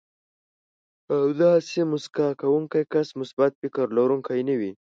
[1.11, 4.71] همداسې مسکا کوونکی کس مثبت فکر لرونکی نه وي.